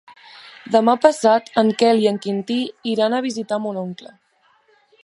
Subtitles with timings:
[0.75, 2.59] Demà passat en Quel i en Quintí
[2.95, 4.17] iran a visitar mon oncle.